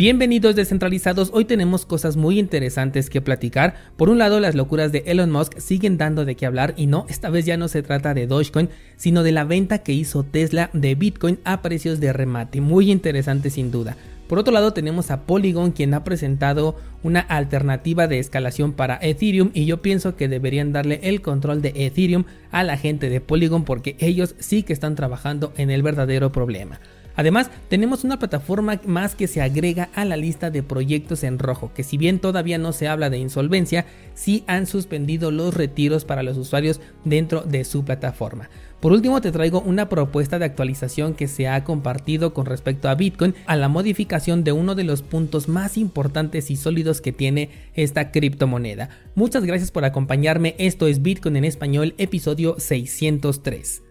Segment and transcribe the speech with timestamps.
[0.00, 3.74] Bienvenidos descentralizados, hoy tenemos cosas muy interesantes que platicar.
[3.98, 7.04] Por un lado, las locuras de Elon Musk siguen dando de qué hablar y no,
[7.10, 10.70] esta vez ya no se trata de Dogecoin, sino de la venta que hizo Tesla
[10.72, 12.62] de Bitcoin a precios de remate.
[12.62, 13.98] Muy interesante sin duda.
[14.26, 19.50] Por otro lado tenemos a Polygon quien ha presentado una alternativa de escalación para Ethereum
[19.52, 23.66] y yo pienso que deberían darle el control de Ethereum a la gente de Polygon
[23.66, 26.80] porque ellos sí que están trabajando en el verdadero problema.
[27.20, 31.70] Además, tenemos una plataforma más que se agrega a la lista de proyectos en rojo,
[31.74, 33.84] que si bien todavía no se habla de insolvencia,
[34.14, 38.48] sí han suspendido los retiros para los usuarios dentro de su plataforma.
[38.80, 42.94] Por último, te traigo una propuesta de actualización que se ha compartido con respecto a
[42.94, 47.50] Bitcoin, a la modificación de uno de los puntos más importantes y sólidos que tiene
[47.74, 48.88] esta criptomoneda.
[49.14, 53.89] Muchas gracias por acompañarme, esto es Bitcoin en español, episodio 603.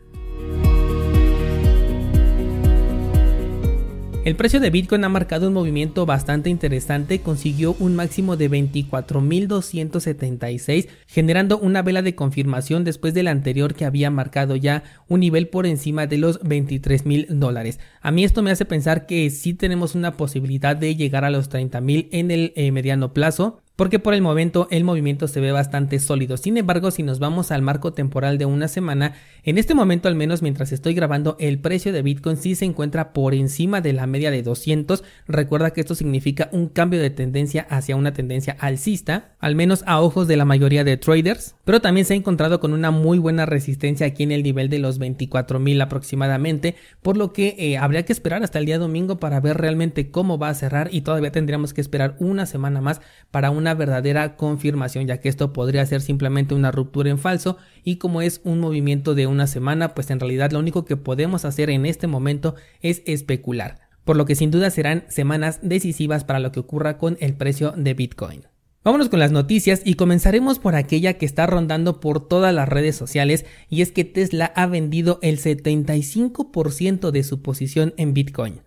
[4.26, 10.90] El precio de Bitcoin ha marcado un movimiento bastante interesante, consiguió un máximo de 24.276,
[11.08, 15.66] generando una vela de confirmación después del anterior que había marcado ya un nivel por
[15.66, 17.80] encima de los 23.000 dólares.
[18.02, 21.50] A mí esto me hace pensar que sí tenemos una posibilidad de llegar a los
[21.50, 26.00] 30.000 en el eh, mediano plazo porque por el momento el movimiento se ve bastante
[26.00, 26.36] sólido.
[26.36, 29.14] Sin embargo, si nos vamos al marco temporal de una semana,
[29.44, 33.14] en este momento al menos mientras estoy grabando, el precio de Bitcoin sí se encuentra
[33.14, 35.06] por encima de la media de 200.
[35.30, 40.02] Recuerda que esto significa un cambio de tendencia hacia una tendencia alcista, al menos a
[40.02, 43.46] ojos de la mayoría de traders, pero también se ha encontrado con una muy buena
[43.46, 48.12] resistencia aquí en el nivel de los 24.000 aproximadamente, por lo que eh, habría que
[48.12, 51.74] esperar hasta el día domingo para ver realmente cómo va a cerrar y todavía tendríamos
[51.74, 53.00] que esperar una semana más
[53.32, 57.98] para una verdadera confirmación, ya que esto podría ser simplemente una ruptura en falso y
[57.98, 61.70] como es un movimiento de una semana, pues en realidad lo único que podemos hacer
[61.70, 66.52] en este momento es especular, por lo que sin duda serán semanas decisivas para lo
[66.52, 68.44] que ocurra con el precio de Bitcoin.
[68.82, 72.96] Vámonos con las noticias y comenzaremos por aquella que está rondando por todas las redes
[72.96, 78.62] sociales y es que Tesla ha vendido el 75% de su posición en Bitcoin.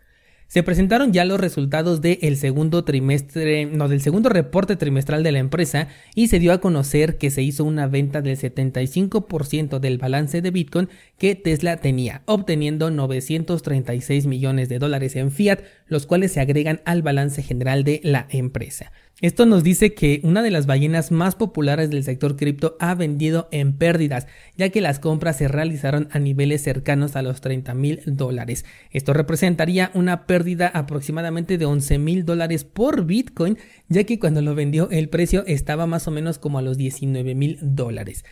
[0.53, 5.39] Se presentaron ya los resultados del segundo trimestre, no, del segundo reporte trimestral de la
[5.39, 10.43] empresa y se dio a conocer que se hizo una venta del 75% del balance
[10.43, 16.41] de Bitcoin que Tesla tenía, obteniendo 936 millones de dólares en fiat, los cuales se
[16.41, 18.93] agregan al balance general de la empresa.
[19.21, 23.47] Esto nos dice que una de las ballenas más populares del sector cripto ha vendido
[23.53, 28.01] en pérdidas, ya que las compras se realizaron a niveles cercanos a los 30 mil
[28.07, 28.65] dólares.
[28.91, 33.59] Esto representaría una pérdida aproximadamente de 11 mil dólares por Bitcoin,
[33.89, 37.37] ya que cuando lo vendió el precio estaba más o menos como a los 19
[37.37, 38.25] mil dólares.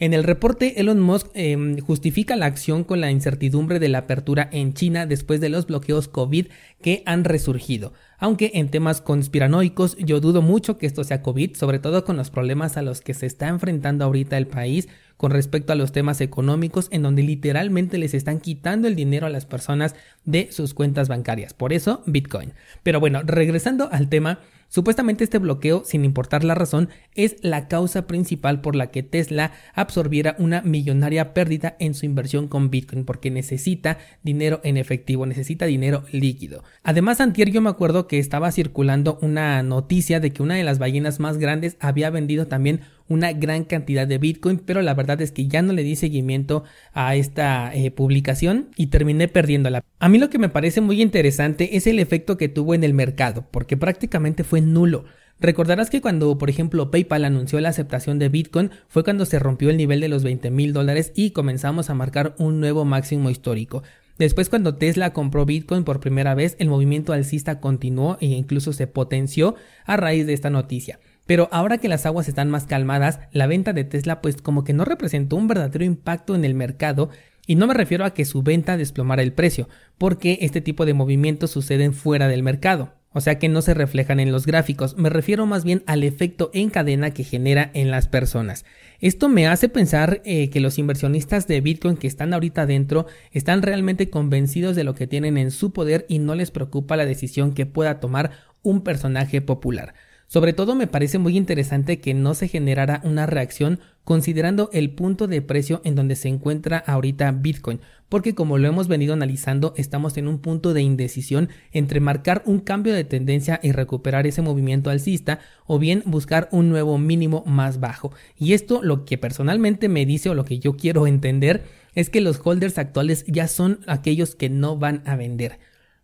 [0.00, 4.48] En el reporte, Elon Musk em, justifica la acción con la incertidumbre de la apertura
[4.52, 6.46] en China después de los bloqueos COVID
[6.80, 7.92] que han resurgido.
[8.18, 12.30] Aunque en temas conspiranoicos yo dudo mucho que esto sea COVID, sobre todo con los
[12.30, 16.20] problemas a los que se está enfrentando ahorita el país con respecto a los temas
[16.20, 21.08] económicos en donde literalmente les están quitando el dinero a las personas de sus cuentas
[21.08, 21.54] bancarias.
[21.54, 22.54] Por eso, Bitcoin.
[22.82, 28.06] Pero bueno, regresando al tema, Supuestamente este bloqueo, sin importar la razón, es la causa
[28.06, 33.30] principal por la que Tesla absorbiera una millonaria pérdida en su inversión con Bitcoin, porque
[33.30, 36.64] necesita dinero en efectivo, necesita dinero líquido.
[36.82, 40.78] Además, antier yo me acuerdo que estaba circulando una noticia de que una de las
[40.78, 45.32] ballenas más grandes había vendido también una gran cantidad de Bitcoin, pero la verdad es
[45.32, 49.82] que ya no le di seguimiento a esta eh, publicación y terminé perdiéndola.
[49.98, 52.94] A mí lo que me parece muy interesante es el efecto que tuvo en el
[52.94, 55.04] mercado, porque prácticamente fue nulo.
[55.40, 59.70] Recordarás que cuando, por ejemplo, PayPal anunció la aceptación de Bitcoin fue cuando se rompió
[59.70, 63.84] el nivel de los 20 mil dólares y comenzamos a marcar un nuevo máximo histórico.
[64.18, 68.88] Después cuando Tesla compró Bitcoin por primera vez, el movimiento alcista continuó e incluso se
[68.88, 69.54] potenció
[69.84, 70.98] a raíz de esta noticia.
[71.28, 74.72] Pero ahora que las aguas están más calmadas, la venta de Tesla pues como que
[74.72, 77.10] no representó un verdadero impacto en el mercado
[77.46, 79.68] y no me refiero a que su venta desplomara el precio,
[79.98, 84.20] porque este tipo de movimientos suceden fuera del mercado, o sea que no se reflejan
[84.20, 88.08] en los gráficos, me refiero más bien al efecto en cadena que genera en las
[88.08, 88.64] personas.
[88.98, 93.60] Esto me hace pensar eh, que los inversionistas de Bitcoin que están ahorita dentro están
[93.60, 97.52] realmente convencidos de lo que tienen en su poder y no les preocupa la decisión
[97.52, 98.30] que pueda tomar
[98.62, 99.92] un personaje popular.
[100.30, 105.26] Sobre todo me parece muy interesante que no se generara una reacción considerando el punto
[105.26, 107.80] de precio en donde se encuentra ahorita Bitcoin,
[108.10, 112.60] porque como lo hemos venido analizando, estamos en un punto de indecisión entre marcar un
[112.60, 117.80] cambio de tendencia y recuperar ese movimiento alcista o bien buscar un nuevo mínimo más
[117.80, 118.12] bajo.
[118.38, 121.64] Y esto lo que personalmente me dice o lo que yo quiero entender
[121.94, 125.58] es que los holders actuales ya son aquellos que no van a vender.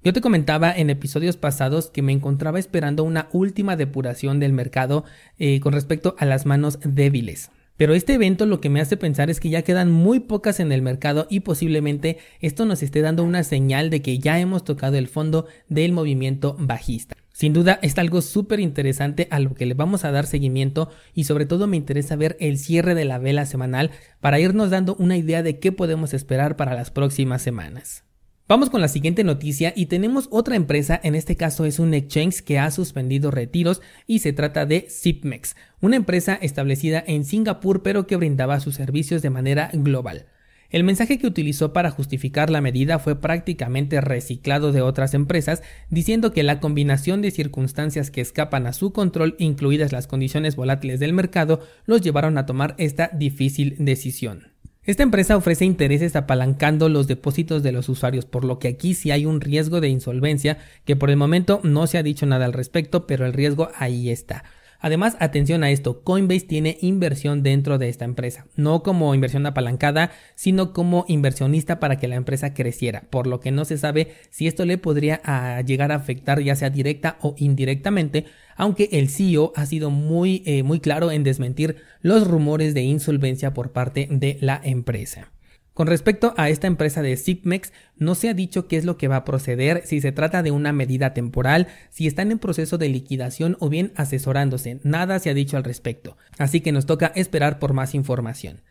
[0.05, 5.07] Yo te comentaba en episodios pasados que me encontraba esperando una última depuración del mercado
[5.39, 7.51] eh, con respecto a las manos débiles.
[7.79, 10.73] Pero este evento lo que me hace pensar es que ya quedan muy pocas en
[10.73, 14.99] el mercado y posiblemente esto nos esté dando una señal de que ya hemos tocado
[14.99, 17.17] el fondo del movimiento bajista.
[17.33, 21.25] Sin duda es algo súper interesante a lo que le vamos a dar seguimiento y
[21.25, 23.91] sobre todo me interesa ver el cierre de la vela semanal
[24.21, 28.05] para irnos dando una idea de qué podemos esperar para las próximas semanas.
[28.47, 32.43] Vamos con la siguiente noticia y tenemos otra empresa, en este caso es un exchange
[32.43, 38.07] que ha suspendido retiros y se trata de Zipmex, una empresa establecida en Singapur pero
[38.07, 40.27] que brindaba sus servicios de manera global.
[40.69, 46.35] El mensaje que utilizó para justificar la medida fue prácticamente reciclado de otras empresas, diciendo
[46.35, 51.15] que la combinación de circunstancias que escapan a su control, incluidas las condiciones volátiles del
[51.15, 54.54] mercado, los llevaron a tomar esta difícil decisión.
[54.87, 59.11] Esta empresa ofrece intereses apalancando los depósitos de los usuarios, por lo que aquí sí
[59.11, 62.53] hay un riesgo de insolvencia, que por el momento no se ha dicho nada al
[62.53, 64.45] respecto, pero el riesgo ahí está.
[64.85, 70.11] Además, atención a esto, Coinbase tiene inversión dentro de esta empresa, no como inversión apalancada,
[70.35, 74.47] sino como inversionista para que la empresa creciera, por lo que no se sabe si
[74.47, 78.27] esto le podría ah, llegar a afectar ya sea directa o indirectamente,
[78.57, 83.55] aunque el CEO ha sido muy, eh, muy claro en desmentir los rumores de insolvencia
[83.55, 85.34] por parte de la empresa.
[85.75, 89.09] Con respecto a esta empresa de Zipmex, no se ha dicho qué es lo que
[89.09, 92.89] va a proceder, si se trata de una medida temporal, si están en proceso de
[92.89, 94.79] liquidación o bien asesorándose.
[94.85, 96.17] Nada se ha dicho al respecto.
[96.39, 98.63] Así que nos toca esperar por más información.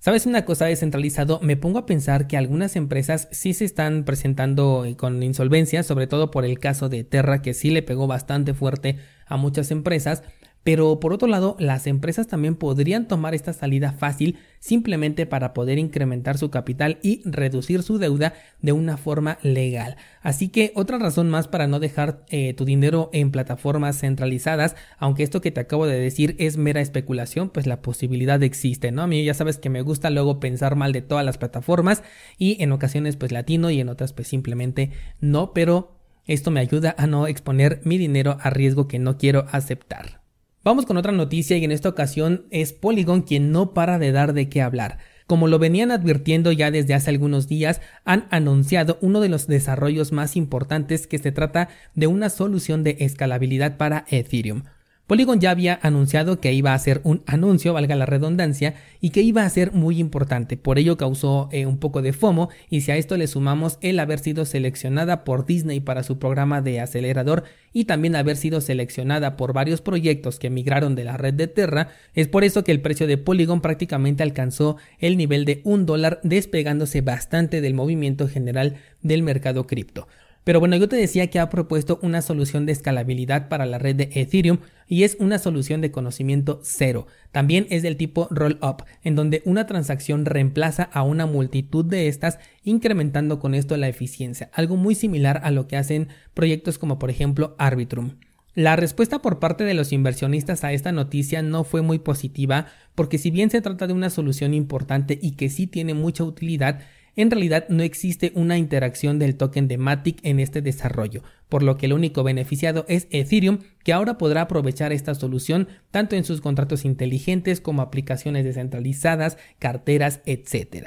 [0.00, 1.40] ¿Sabes una cosa descentralizado?
[1.42, 6.30] Me pongo a pensar que algunas empresas sí se están presentando con insolvencia, sobre todo
[6.30, 10.22] por el caso de Terra, que sí le pegó bastante fuerte a muchas empresas,
[10.62, 15.78] pero por otro lado, las empresas también podrían tomar esta salida fácil simplemente para poder
[15.78, 19.96] incrementar su capital y reducir su deuda de una forma legal.
[20.20, 25.22] Así que otra razón más para no dejar eh, tu dinero en plataformas centralizadas, aunque
[25.22, 29.02] esto que te acabo de decir es mera especulación, pues la posibilidad existe, ¿no?
[29.02, 32.02] A mí ya sabes que me gusta luego pensar mal de todas las plataformas
[32.36, 34.90] y en ocasiones pues latino y en otras pues simplemente
[35.20, 35.96] no, pero
[36.26, 40.19] esto me ayuda a no exponer mi dinero a riesgo que no quiero aceptar.
[40.62, 44.34] Vamos con otra noticia y en esta ocasión es Polygon quien no para de dar
[44.34, 44.98] de qué hablar.
[45.26, 50.12] Como lo venían advirtiendo ya desde hace algunos días, han anunciado uno de los desarrollos
[50.12, 54.64] más importantes que se trata de una solución de escalabilidad para Ethereum.
[55.10, 59.22] Polygon ya había anunciado que iba a ser un anuncio, valga la redundancia, y que
[59.22, 60.56] iba a ser muy importante.
[60.56, 63.98] Por ello causó eh, un poco de FOMO y si a esto le sumamos el
[63.98, 67.42] haber sido seleccionada por Disney para su programa de acelerador
[67.72, 71.88] y también haber sido seleccionada por varios proyectos que migraron de la red de Terra,
[72.14, 76.20] es por eso que el precio de Polygon prácticamente alcanzó el nivel de un dólar
[76.22, 80.06] despegándose bastante del movimiento general del mercado cripto.
[80.44, 83.94] Pero bueno, yo te decía que ha propuesto una solución de escalabilidad para la red
[83.94, 87.06] de Ethereum y es una solución de conocimiento cero.
[87.30, 92.38] También es del tipo roll-up, en donde una transacción reemplaza a una multitud de estas,
[92.64, 97.10] incrementando con esto la eficiencia, algo muy similar a lo que hacen proyectos como por
[97.10, 98.16] ejemplo Arbitrum.
[98.54, 102.66] La respuesta por parte de los inversionistas a esta noticia no fue muy positiva
[102.96, 106.80] porque si bien se trata de una solución importante y que sí tiene mucha utilidad,
[107.16, 111.76] en realidad no existe una interacción del token de Matic en este desarrollo, por lo
[111.76, 116.40] que el único beneficiado es Ethereum, que ahora podrá aprovechar esta solución tanto en sus
[116.40, 120.86] contratos inteligentes como aplicaciones descentralizadas, carteras, etc.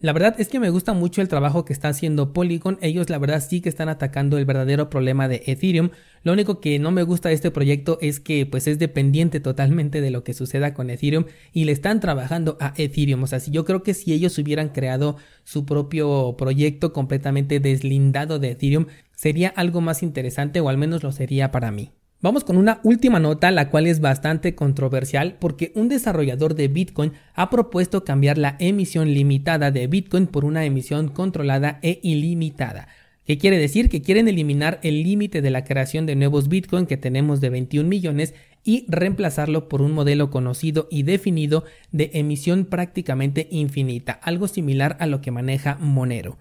[0.00, 2.78] La verdad es que me gusta mucho el trabajo que está haciendo Polygon.
[2.82, 5.90] Ellos la verdad sí que están atacando el verdadero problema de Ethereum.
[6.24, 10.02] Lo único que no me gusta de este proyecto es que pues es dependiente totalmente
[10.02, 13.22] de lo que suceda con Ethereum y le están trabajando a Ethereum.
[13.22, 18.38] O sea, si yo creo que si ellos hubieran creado su propio proyecto completamente deslindado
[18.38, 21.92] de Ethereum, sería algo más interesante o al menos lo sería para mí.
[22.24, 27.12] Vamos con una última nota, la cual es bastante controversial porque un desarrollador de Bitcoin
[27.34, 32.88] ha propuesto cambiar la emisión limitada de Bitcoin por una emisión controlada e ilimitada.
[33.26, 33.90] ¿Qué quiere decir?
[33.90, 37.86] Que quieren eliminar el límite de la creación de nuevos Bitcoin que tenemos de 21
[37.90, 38.32] millones
[38.64, 45.06] y reemplazarlo por un modelo conocido y definido de emisión prácticamente infinita, algo similar a
[45.06, 46.38] lo que maneja Monero.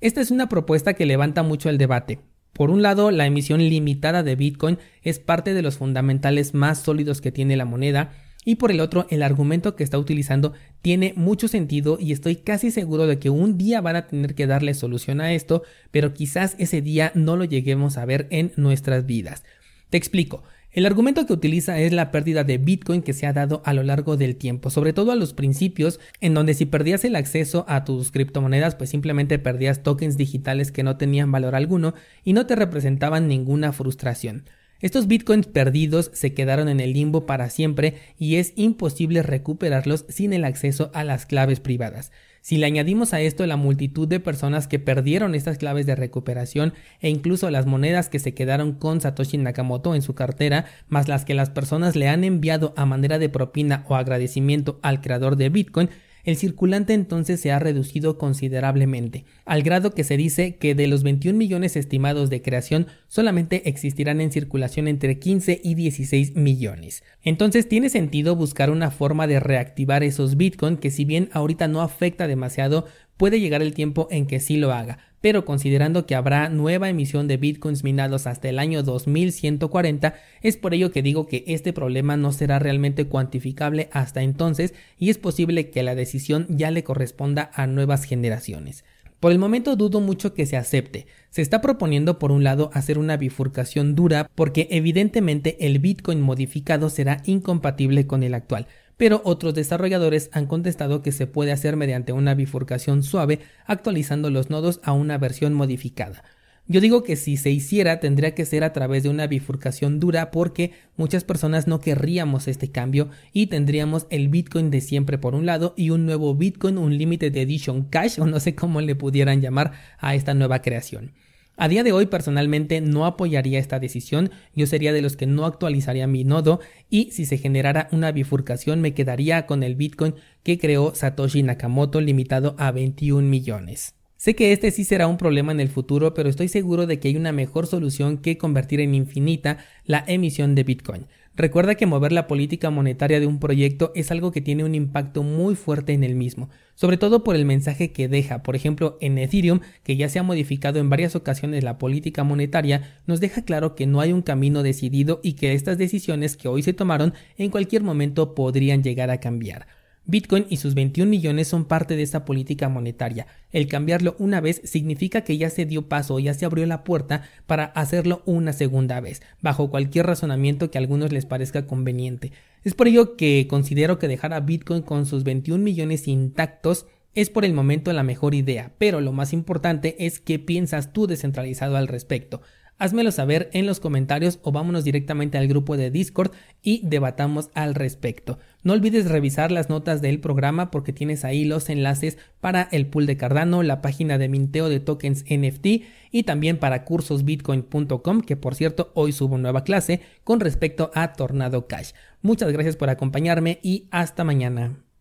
[0.00, 2.18] Esta es una propuesta que levanta mucho el debate.
[2.52, 7.20] Por un lado, la emisión limitada de Bitcoin es parte de los fundamentales más sólidos
[7.20, 8.12] que tiene la moneda,
[8.44, 12.70] y por el otro, el argumento que está utilizando tiene mucho sentido y estoy casi
[12.70, 16.56] seguro de que un día van a tener que darle solución a esto, pero quizás
[16.58, 19.44] ese día no lo lleguemos a ver en nuestras vidas.
[19.90, 20.42] Te explico.
[20.72, 23.82] El argumento que utiliza es la pérdida de Bitcoin que se ha dado a lo
[23.82, 27.84] largo del tiempo, sobre todo a los principios, en donde si perdías el acceso a
[27.84, 32.54] tus criptomonedas, pues simplemente perdías tokens digitales que no tenían valor alguno y no te
[32.54, 34.44] representaban ninguna frustración.
[34.78, 40.32] Estos bitcoins perdidos se quedaron en el limbo para siempre y es imposible recuperarlos sin
[40.32, 42.12] el acceso a las claves privadas.
[42.40, 46.72] Si le añadimos a esto la multitud de personas que perdieron estas claves de recuperación
[47.00, 51.24] e incluso las monedas que se quedaron con Satoshi Nakamoto en su cartera, más las
[51.24, 55.50] que las personas le han enviado a manera de propina o agradecimiento al creador de
[55.50, 55.90] Bitcoin,
[56.30, 61.02] el circulante entonces se ha reducido considerablemente, al grado que se dice que de los
[61.02, 67.02] 21 millones estimados de creación solamente existirán en circulación entre 15 y 16 millones.
[67.22, 71.82] Entonces tiene sentido buscar una forma de reactivar esos Bitcoin que si bien ahorita no
[71.82, 72.86] afecta demasiado,
[73.20, 77.28] puede llegar el tiempo en que sí lo haga, pero considerando que habrá nueva emisión
[77.28, 82.16] de bitcoins minados hasta el año 2140, es por ello que digo que este problema
[82.16, 87.50] no será realmente cuantificable hasta entonces y es posible que la decisión ya le corresponda
[87.52, 88.84] a nuevas generaciones.
[89.20, 91.06] Por el momento dudo mucho que se acepte.
[91.28, 96.88] Se está proponiendo por un lado hacer una bifurcación dura porque evidentemente el Bitcoin modificado
[96.88, 98.66] será incompatible con el actual,
[99.00, 104.50] pero otros desarrolladores han contestado que se puede hacer mediante una bifurcación suave actualizando los
[104.50, 106.22] nodos a una versión modificada.
[106.66, 110.30] Yo digo que si se hiciera tendría que ser a través de una bifurcación dura
[110.30, 115.46] porque muchas personas no querríamos este cambio y tendríamos el Bitcoin de siempre por un
[115.46, 119.40] lado y un nuevo Bitcoin, un Limited Edition Cash o no sé cómo le pudieran
[119.40, 121.12] llamar a esta nueva creación.
[121.62, 125.44] A día de hoy personalmente no apoyaría esta decisión, yo sería de los que no
[125.44, 130.58] actualizaría mi nodo y si se generara una bifurcación me quedaría con el Bitcoin que
[130.58, 133.94] creó Satoshi Nakamoto limitado a 21 millones.
[134.16, 137.08] Sé que este sí será un problema en el futuro, pero estoy seguro de que
[137.08, 141.08] hay una mejor solución que convertir en infinita la emisión de Bitcoin.
[141.36, 145.22] Recuerda que mover la política monetaria de un proyecto es algo que tiene un impacto
[145.22, 148.42] muy fuerte en el mismo, sobre todo por el mensaje que deja.
[148.42, 152.98] Por ejemplo, en Ethereum, que ya se ha modificado en varias ocasiones la política monetaria,
[153.06, 156.62] nos deja claro que no hay un camino decidido y que estas decisiones que hoy
[156.62, 159.79] se tomaron en cualquier momento podrían llegar a cambiar.
[160.10, 163.26] Bitcoin y sus 21 millones son parte de esta política monetaria.
[163.52, 167.22] El cambiarlo una vez significa que ya se dio paso, ya se abrió la puerta
[167.46, 172.32] para hacerlo una segunda vez, bajo cualquier razonamiento que a algunos les parezca conveniente.
[172.64, 177.30] Es por ello que considero que dejar a Bitcoin con sus 21 millones intactos es
[177.30, 181.76] por el momento la mejor idea, pero lo más importante es qué piensas tú descentralizado
[181.76, 182.40] al respecto.
[182.78, 187.74] Házmelo saber en los comentarios o vámonos directamente al grupo de Discord y debatamos al
[187.74, 188.38] respecto.
[188.62, 193.06] No olvides revisar las notas del programa porque tienes ahí los enlaces para el pool
[193.06, 195.66] de Cardano, la página de minteo de tokens NFT
[196.10, 201.66] y también para cursosbitcoin.com que por cierto hoy subo nueva clase con respecto a Tornado
[201.66, 201.92] Cash.
[202.20, 204.89] Muchas gracias por acompañarme y hasta mañana.